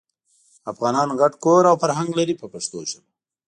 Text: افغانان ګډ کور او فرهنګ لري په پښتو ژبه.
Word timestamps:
افغانان 0.71 1.09
ګډ 1.19 1.33
کور 1.43 1.63
او 1.71 1.75
فرهنګ 1.81 2.09
لري 2.19 2.33
په 2.41 2.45
پښتو 2.53 2.77
ژبه. 2.89 3.07